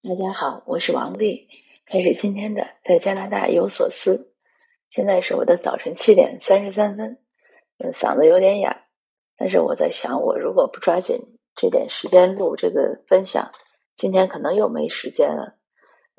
[0.00, 1.48] 大家好，我是王丽。
[1.84, 4.32] 开始今天的在加拿大有所思。
[4.90, 7.18] 现在是我的早晨七点三十三分，
[7.78, 8.84] 嗯，嗓子有点哑，
[9.36, 11.18] 但是我在想，我如果不抓紧
[11.56, 13.50] 这点时间录这个分享，
[13.96, 15.58] 今天可能又没时间了。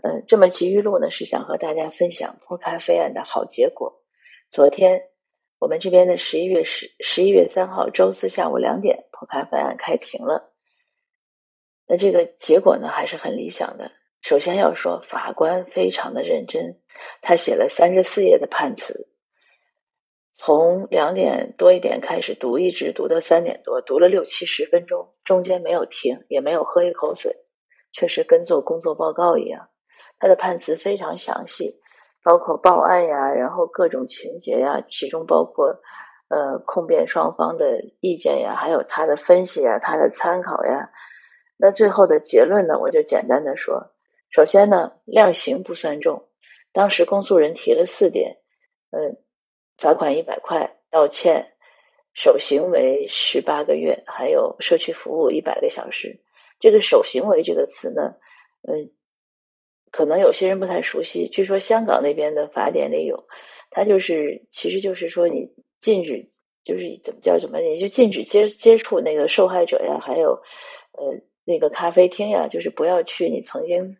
[0.03, 4.03] 嗯，这么急于录呢，是想和大家分享破咖啡案的好结果。
[4.49, 5.03] 昨天
[5.57, 10.53] 我们这边的十一月十十一月三号周四下午两点，破咖啡案开庭了。
[11.91, 13.91] 那这个结果呢，还是很理想的。
[14.21, 16.77] 首先要说，法官非常的认真，
[17.23, 19.09] 他写了三十四页的判词，
[20.33, 27.37] 从两点多一点开始读，一直读到三点多，读了六七十分钟，中间没有停，也没有喝一口水，
[27.91, 29.69] 确实跟做工作报告一样。
[30.19, 31.79] 他的判词非常详细，
[32.23, 35.79] 包括报案呀，然后各种情节呀，其中包括
[36.27, 40.91] 呃控辩双方的意见呀，还有他的分析呀，他的参考呀。
[41.61, 42.79] 那最后的结论呢？
[42.79, 43.91] 我就简单的说，
[44.29, 46.29] 首先呢，量刑不算重，
[46.71, 48.37] 当时公诉人提了四点，
[48.91, 49.17] 嗯，
[49.77, 51.51] 罚款一百块，道歉，
[52.13, 56.21] 守行为十八个月，还有社区服务一百个小时。
[56.61, 58.15] 这个守行为这个词呢，
[58.65, 58.91] 嗯，
[59.91, 61.27] 可能有些人不太熟悉。
[61.27, 63.27] 据说香港那边的法典里有，
[63.69, 66.29] 它就是其实就是说你禁止，
[66.63, 70.41] 就是怎么叫什么，你就禁止接接触那个受害者呀，还有，
[70.93, 71.19] 呃。
[71.49, 73.97] 那个咖啡厅呀，就是不要去你曾经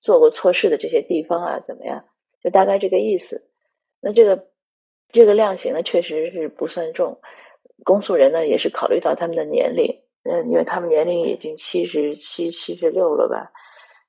[0.00, 2.04] 做过错事的这些地方啊，怎么样？
[2.42, 3.48] 就大概这个意思。
[4.00, 4.48] 那这个
[5.12, 7.20] 这个量刑呢，确实是不算重。
[7.84, 13.52] 公诉人呢，也是考虑到他们的年龄，嗯，因为他们年龄已经七十七、七十六了吧，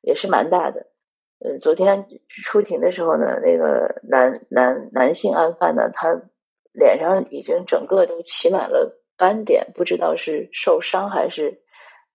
[0.01, 0.87] 也是蛮大的。
[1.37, 6.19] 嗯，昨天出庭的时候呢，那个男男男性案犯呢，他
[6.73, 11.61] 脸上已经整个都起满了斑点，不知道是受伤还是。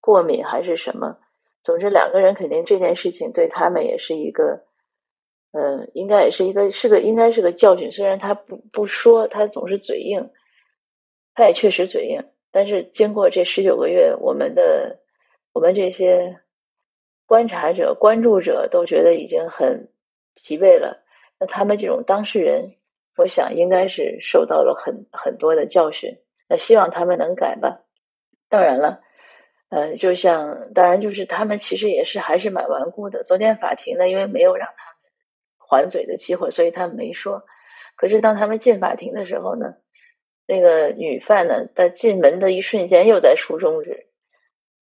[0.00, 1.18] 过敏还是什么？
[1.62, 4.64] 总之，两个人肯定这件事情对他们也是一个，
[5.52, 7.92] 嗯，应该也是一个是个应该是个教训。
[7.92, 10.30] 虽然他不不说，他总是嘴硬，
[11.34, 12.24] 他也确实嘴硬。
[12.50, 15.00] 但是经过这十九个月，我们的
[15.52, 16.40] 我们这些
[17.26, 19.92] 观察者、关注者都觉得已经很
[20.34, 21.04] 疲惫了。
[21.38, 22.76] 那他们这种当事人，
[23.16, 26.16] 我想应该是受到了很很多的教训。
[26.48, 27.82] 那希望他们能改吧。
[28.48, 29.02] 当然了。
[29.70, 33.22] 嗯，就像当然就是他们其实也是还是蛮顽固的。
[33.22, 34.96] 昨天法庭呢，因为没有让他们
[35.58, 37.44] 还嘴的机会，所以他们没说。
[37.94, 39.74] 可是当他们进法庭的时候呢，
[40.44, 44.08] 那个女犯呢，在进门的一瞬间又在竖中指。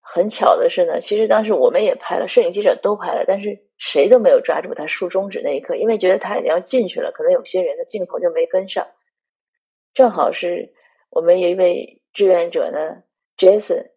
[0.01, 8.87] 很巧的是呢，其实当时我们也拍了，摄影记者都拍了，但是谁都没有抓住他竖中指那一刻，因为觉得他已经要进去了，可能有些人的镜头就没跟上。
[9.93, 10.73] 正好是
[11.11, 13.03] 我们有一位志愿者呢
[13.37, 13.91] ，Jason。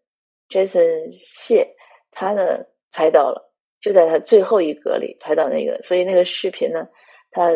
[0.52, 1.74] Jason 谢
[2.10, 6.88] 他呢拍到了，就在他最后一格里拍到那个，所以那个视频呢，
[7.30, 7.50] 他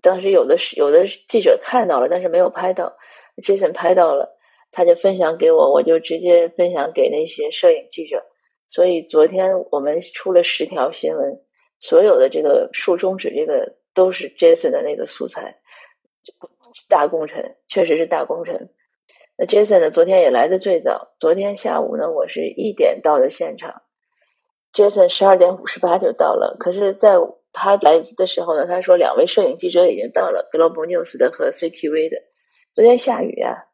[0.00, 2.96] 当时有的是有的记者看到了，但是没有拍到
[3.42, 4.38] ，Jason 拍到了，
[4.70, 8.24] 他就分享给我，我就直接分享给那些摄影记者。
[8.68, 11.42] 所以昨天我们出了十条新闻，
[11.80, 15.60] 所有的这个竖中指这个都是 Jason 的那个素材，
[16.88, 18.70] 大功臣，确实是大功臣。
[19.36, 19.90] 那 Jason 呢？
[19.90, 21.14] 昨天也来的最早。
[21.18, 23.82] 昨天下午呢，我是一点到的现场
[24.74, 26.56] ，Jason 十二点五十八就到了。
[26.60, 27.14] 可是，在
[27.52, 32.18] 他来的时候呢，他说两位摄影记者已经到了，Global News 的和 CTV 的。
[32.74, 33.64] 昨天下雨啊，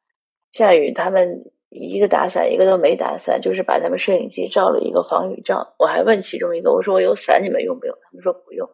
[0.52, 5.74] 下雨，他们一个打伞，一个都没打伞，就是把他们摄影机照了一个防雨罩。
[5.78, 7.96] 我还问其中一个，我说我有伞，你们用不用？
[8.00, 8.70] 他们说不用。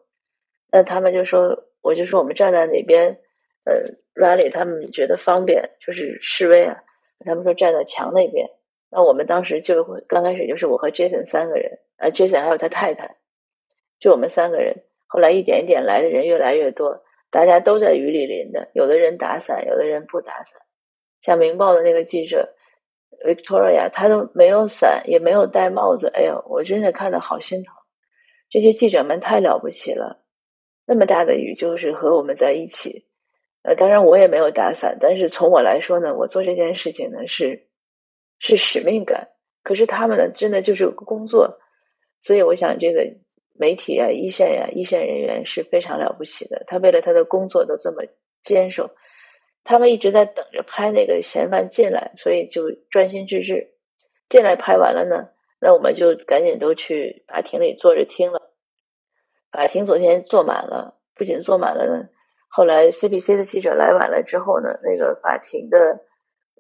[0.71, 3.21] 那他们就说，我就说我们站在哪边？
[3.65, 6.83] 呃，rally 他们觉得方便，就是示威啊。
[7.25, 8.49] 他们说站在墙那边，
[8.91, 13.17] 那我们当时就会刚开始就是我和 Jason 三个人，呃，Jason 还有他太太，
[13.99, 14.85] 就我们三个人。
[15.07, 20.61] 后来一点一点来的人越来越多，大家都在雨里淋的，有的人打伞，有的人不打伞。
[21.21, 22.55] 像《明报》的那个记者
[23.25, 26.09] Victoria，他都没有伞，也没有戴帽子。
[26.13, 27.73] 哎呦，我真的看得好心疼，
[28.51, 30.25] 这些记者们太了不起了，
[30.85, 33.07] 那么大的雨就是和我们在一起。
[33.65, 37.67] 呃，当然我也没有打伞，但是从我来说呢，我做这件事情呢是
[38.39, 39.31] 是使命感。
[39.63, 41.59] 可是他们呢，真的就是工作，
[42.21, 43.17] 所以我想这个
[43.59, 46.65] 媒体啊、一线呀、一线人员是非常了不起的。
[46.67, 48.03] 他为了他的工作都这么
[48.43, 48.91] 坚守，
[49.65, 53.71] 他们一直在等着拍那个嫌犯进来，所以就专心致志。
[54.29, 58.53] 进来拍完了呢，那我们就赶紧都去法庭里坐着听了。
[59.51, 62.09] 法庭昨天坐满了，不仅坐满了呢。
[62.57, 66.05] 后来，CBC 的记者来晚了之后呢，那个法庭的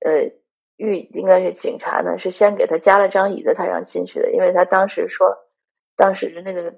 [0.04, 0.32] 呃
[0.76, 5.38] 狱应该是警察呢，是先给他加了张椅子，他让进去的，因为他当时说
[5.94, 6.74] 当时那个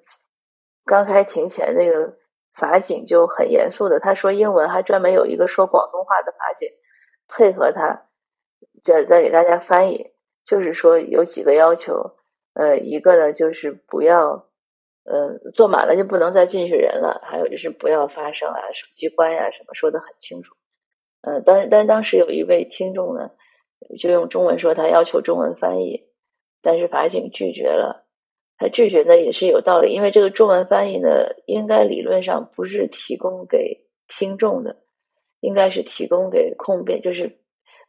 [0.84, 2.18] 刚开庭前，那个
[2.52, 6.68] 法警就很严肃的，他说英文，还专门有一个说广东话的法警
[7.26, 8.08] 配合他，
[8.82, 10.12] 在在给大家翻译，
[10.44, 12.16] 就是说有几个要求，
[12.52, 14.46] 呃，一个呢就是不要，
[15.06, 20.56] 呃，坐满了就不能再进去人了，还有就是不要发声啊，手机关呀什么，说的很清楚。
[21.22, 23.30] 呃，但但当时有一位听众呢，
[23.98, 26.08] 就用中文说他要求中文翻译，
[26.60, 28.04] 但是法警拒绝了。
[28.58, 31.08] 他拒绝呢也是有道理，因为这个中文翻译呢，
[31.44, 34.76] 应该理论上不是提供给听众的，
[35.40, 37.38] 应该是提供给控辩，就是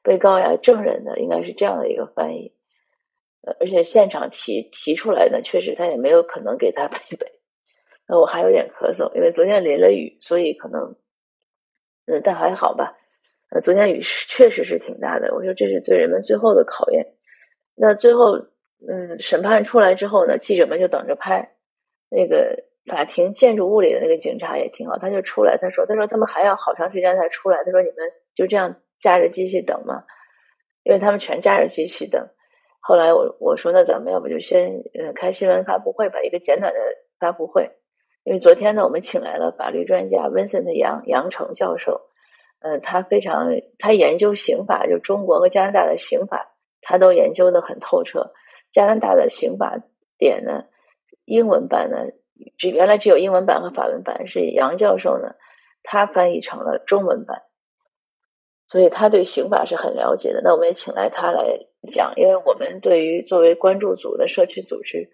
[0.04, 2.54] 被告呀、证人的，应该是这样的一个翻译。
[3.42, 7.34] 呃，而且现场提提出来呢，确实他也没有可能给他配备。
[8.07, 10.95] 那我还有点咳嗽，因为昨天淋了雨，所以可能，
[12.06, 12.98] 嗯，但还好吧。
[13.50, 17.13] 呃，昨天雨是确实是挺大的，我说这是对人们最后的考验。
[17.75, 18.48] 那最后。
[18.80, 21.56] 嗯，审判出来之后呢，记者们就等着拍。
[22.12, 27.63] 那个法庭建筑物里的那个警察也挺好，他就出来，他说：“他说他们还要好长时间才出来。
[27.63, 30.04] 他说你们就这样架着机器等吗？
[30.83, 32.30] 因为他们全架着机器等。
[32.80, 36.80] 后来我我说那咱们要不就先嗯开新闻发布会吧，一个简短的
[37.20, 37.72] 发布会。
[38.24, 42.02] 因为昨天呢，我们请来了法律专家温森的杨杨成教授，
[42.60, 48.34] 呃，他非常他研究刑法，就中国和加拿大的刑法，他都研究的很透彻。
[48.72, 49.80] 加拿大的刑法
[50.18, 50.66] 典呢，
[51.24, 51.98] 英文版呢，
[52.58, 55.36] 只原来只有英文版和法文版，是杨教授呢，
[55.84, 57.44] 他翻译成了中文版，
[58.68, 60.42] 所以他对刑法是很了解的。
[60.44, 61.60] 那我们也请来他来
[61.92, 65.10] 讲，因为我们对于作为关注组的社区组织，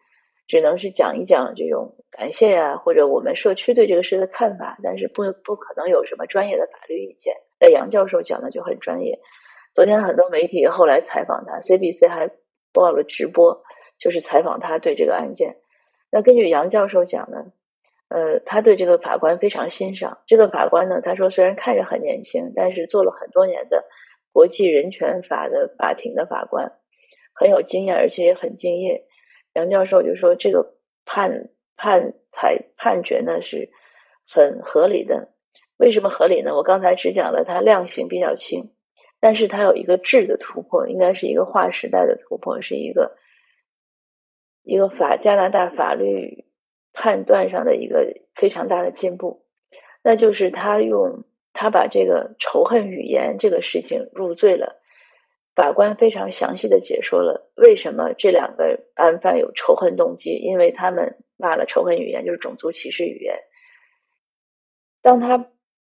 [0.47, 7.35] 只能是讲一讲这种感谢呀，或者我们社区对这个事的看法，但是不不可能有什么专业的法律意见。
[7.59, 9.19] 那杨教授讲的就很专业。
[9.73, 12.31] 昨天很多媒体后来采访他，CBC 还。
[12.75, 13.61] 报了直播，
[13.99, 15.57] 就是采访他对这个案件。
[16.09, 17.51] 那根据杨教授讲呢，
[18.13, 20.19] 呃，他对这个法官非常欣赏。
[20.27, 23.85] 这个法官呢，他说虽然看着很年轻，但是做了很多年的
[24.31, 26.73] 国际人权法的法庭的法官，
[27.33, 29.07] 很有经验，而且也很敬业。
[29.53, 30.75] 杨教授就说这个
[31.05, 33.71] 判判裁判决呢是
[34.29, 35.29] 很合理的。
[35.77, 36.55] 为什么合理呢？
[36.55, 38.73] 我刚才只讲了他量刑比较轻。
[39.19, 43.15] 但是它有一个质的突破，应该是一个划时代的突破，是一个
[44.63, 46.43] 一个法加拿大法律
[46.93, 49.43] 判断上的一个非常大的进步。
[50.03, 54.81] 那就是他用他把这个仇恨语言这个事情入罪了，
[55.55, 63.39] 法官非常详细的解说了为什么这两个案犯有仇恨动机，因为他们骂了仇恨语言，就是种族歧视语言。
[65.01, 65.49] 当他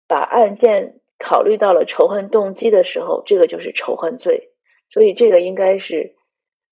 [0.07, 1.01] 把案件。
[1.17, 4.51] 考虑到了仇恨动机的时候，这个就是仇恨罪，
[4.89, 6.17] 所以这个应该是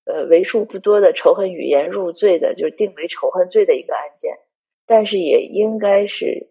[0.06, 4.38] 呃为数不多的仇恨语言入罪的，就是定为仇恨罪的一个案件，
[4.86, 6.50] 但是也应该是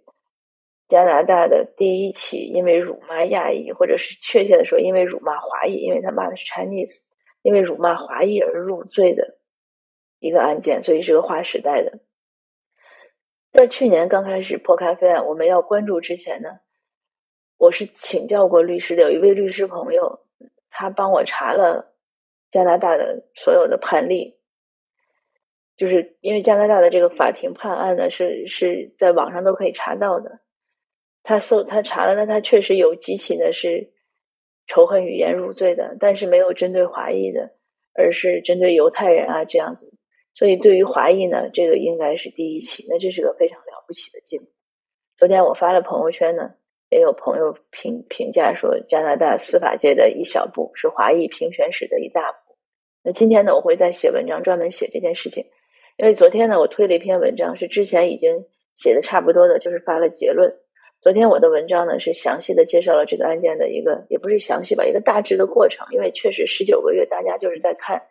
[0.88, 7.02] 加拿大的第一起因为辱骂亚裔，或者是确切的说，因为辱骂华裔，因为他骂的是 Chinese，
[7.42, 9.38] 因为辱骂华裔而入罪的
[10.18, 12.00] 一个案件，所以是个划时代的。
[13.50, 16.48] 在去年刚开始破咖啡案，我们要关注之前呢。
[17.58, 20.26] 我是请教过律师的，有一位律师朋友，
[20.68, 21.91] 他帮我查了
[22.52, 24.36] 加拿大的所有的判例，
[25.76, 30.38] 就是因为加拿大的这个法庭判案呢，是是在网上都可以查到的。
[31.24, 33.90] 他搜他查了，那他确实有几起呢是
[34.66, 37.52] 仇恨语言入罪的，但是没有针对华裔的，
[37.94, 39.92] 而是针对犹太人啊这样子。
[40.34, 44.46] 所以对于华裔呢，这个应该是第一起，那这是个非常了不起的进步。
[45.16, 46.54] 昨天我发了朋友圈呢。
[46.94, 52.38] 也有朋友评评价说，加拿大司法界的一小步是华裔评选史的一大步。
[53.04, 55.46] 那今天呢，我会再写文章专门写这件事情，
[55.96, 60.54] 因为昨天呢，我推了一篇文章，是之前已经写的差不多的，就是发了结论。
[61.00, 65.86] 昨天我的文章呢，是详细的介绍了这个案件的一个，也不是详细吧，一个大致的过程。
[65.90, 68.02] 因为确实十九个月，大家就是在看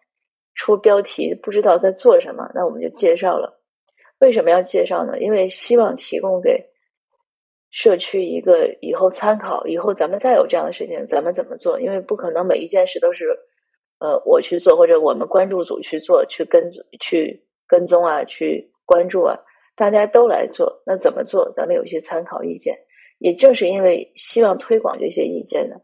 [0.56, 3.62] 出标题，不知道在做什么，那我们就介绍了。
[4.20, 5.20] 为什么要介绍呢？
[5.20, 6.70] 因为希望提供给。
[7.74, 11.80] 社区一个以后参考，以后咱们再有这样的事情，咱们怎么做？
[11.80, 13.40] 因为不可能每一件事都是，
[14.02, 19.38] 呃，我去做或者我们关注组去做，去跟去跟踪啊，去关注啊，
[19.76, 21.54] 大家都来做，那怎么做？
[21.56, 22.80] 咱们有一些参考意见。
[23.20, 25.76] 也正是因为希望推广这些意见呢，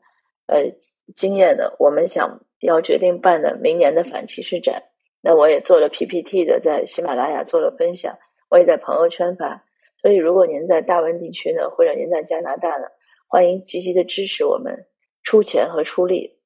[0.47, 0.74] 呃，
[1.13, 4.86] 经验的，我们想要决定办的明年的反歧视展，
[5.21, 8.17] 那我也做了 PPT 的，在喜马拉雅做了分享，
[8.50, 9.63] 我也在朋友圈发。
[10.01, 12.88] 所以，如果您在大温地区呢，或者您在加拿大呢，
[13.27, 14.88] 欢迎积极的支持我们，
[15.21, 16.37] 出钱和出力。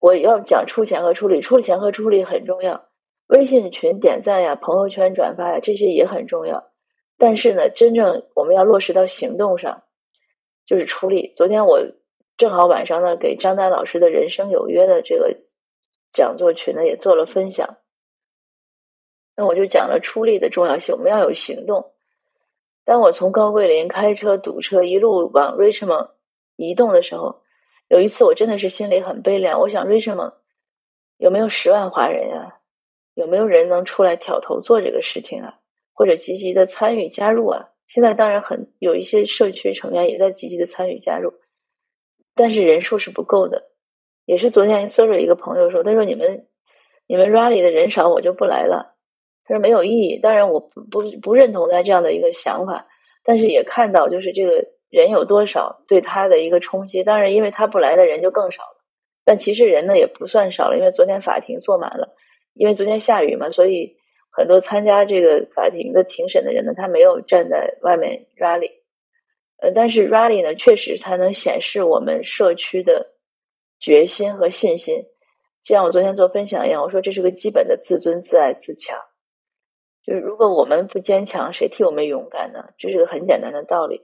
[0.00, 2.86] 我要讲出钱和出力，出钱和出力很重要。
[3.26, 6.70] 微信群点赞呀，朋友圈转发呀，这些也很重要。
[7.18, 9.82] 但是呢，真正我们要落实到行动上，
[10.66, 11.30] 就是出力。
[11.34, 11.80] 昨天我
[12.36, 15.36] 正好晚上呢，给张丹老师的人生有约的这个
[16.12, 17.76] 讲座群呢，也做了分享。
[19.36, 21.92] 那我就讲了出力的重要性，我们要有行动。
[22.84, 26.10] 当我从高桂林开车堵车一路往 Richmond
[26.56, 27.42] 移动的时候，
[27.88, 29.60] 有一次我真的是心里很悲凉。
[29.60, 30.34] 我想为什么
[31.16, 32.54] 有没有十万华人呀？
[33.14, 35.58] 有没有人能出来挑头做这个事情啊？
[35.92, 37.70] 或者积极的参与加入啊！
[37.88, 41.34] 现在当然很有一些社区成员也在积极的参与加入，
[42.36, 43.70] 但是人数是不够的。
[44.24, 46.46] 也是昨天 Siri 一个朋友说，他说你们
[47.08, 48.94] 你们 Rally 的人少，我就不来了。
[49.44, 50.18] 他说没有意义。
[50.18, 52.86] 当然我不不不认同他这样的一个想法，
[53.24, 57.04] 但是也看到就是这个人有多少对他的一个冲击。
[57.04, 58.84] 当然，因为他不来的人就更少了。
[59.24, 62.14] 但其实人呢也不算少了，因为昨天法庭坐满了，
[62.54, 63.96] 因为昨天下雨嘛，所以。
[64.30, 68.70] 很多参加这个法庭的庭审的人呢，他没有站在外面 rally，
[69.56, 73.14] 呃，但是 rally 呢，确实才能显示我们社区的
[73.80, 75.06] 决心和信心。
[75.64, 79.00] 就像我昨天做分享一样，我说这是个基本的自尊、自爱、自强。
[80.04, 82.68] 就是如果我们不坚强，谁替我们勇敢呢？
[82.78, 84.02] 这是个很简单的道理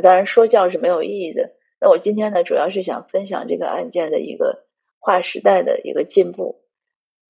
[0.00, 1.52] 当然说教是没有意义的。
[1.80, 4.66] 那我今天呢，主要是想分享这个案件的一个
[4.98, 6.62] 划时代的一个进步，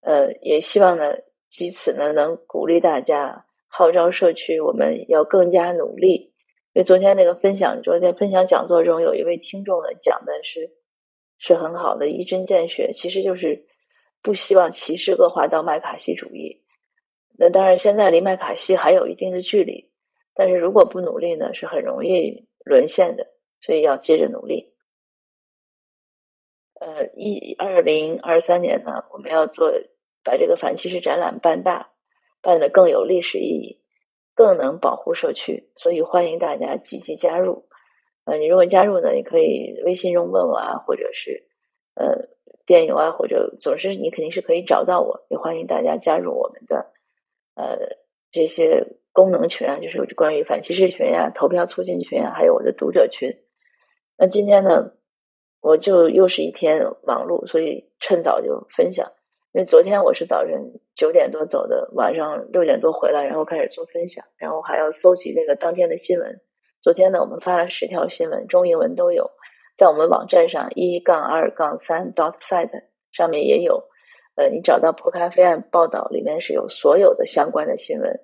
[0.00, 1.16] 呃，也希望呢。
[1.48, 6.34] 藉此呢，能鼓励大家号召社区，我们要更加努力。
[6.72, 10.72] 因为昨天那个分享，昨天分享讲座中有一位听众呢讲的是
[11.38, 13.64] 是很好的，一针见血，其实就是
[14.22, 16.64] 不希望歧视恶化到麦卡锡主义。
[17.38, 19.92] 那当然，现在离麦卡锡还有一定的距离，
[20.34, 23.28] 但是如果不努力呢，是很容易沦陷的。
[23.62, 24.74] 所以要接着努力。
[26.74, 29.72] 呃，一二零二三年呢，我们要做。
[30.28, 31.92] 把这个反歧视展览办大，
[32.42, 33.80] 办得更有历史意义，
[34.34, 37.68] 更能保护社区，所以欢迎大家积极加入。
[38.24, 41.46] 呃，你如果加入呢，你可以微信中问我啊，或者是
[41.94, 42.26] 呃
[42.66, 45.24] 电邮啊，或者总之你肯定是可以找到我。
[45.30, 46.92] 也欢迎大家加入我们的
[47.54, 47.96] 呃
[48.32, 53.38] 这些功能群啊，就是关于反歧视群呀、投票促进群啊，还有我的读者群。
[54.18, 54.92] 那今天呢，
[55.62, 59.12] 我就又是一天忙碌，所以趁早就分享。
[59.52, 66.42] 因为昨天我是早晨九点多走的，晚上六点多回来，然后开始做分享，然后还要搜集那个当天的新闻。
[66.82, 69.30] 昨天呢，我们发了十条新闻，中英文都有，
[69.78, 72.82] 在我们网站上一杠二杠三 dot site
[73.12, 73.84] 上面也有。
[74.34, 78.20] 呃，你找到破咖啡案报道，里面是有所有的相关的新闻。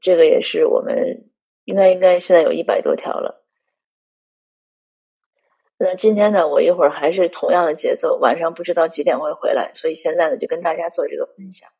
[0.00, 1.30] 这个也是我们
[1.64, 3.44] 应该应该现在有一百多条了。
[5.80, 11.70] 那今天呢，我一会儿还是同样的节奏，晚上不知道几点会回来，所以现在呢就跟大家做这个分享，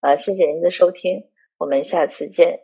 [0.00, 2.60] 啊，谢谢您的收听，我们下次见。